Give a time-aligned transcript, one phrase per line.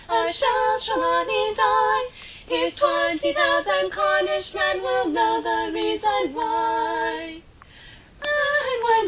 [0.09, 2.09] Or shall Trelawny die?
[2.47, 7.43] Here's twenty thousand Cornish men Will know the reason why!